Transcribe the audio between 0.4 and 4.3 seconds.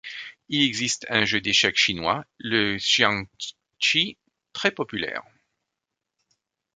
Il existe un jeu d'échecs chinois, le xiangqi,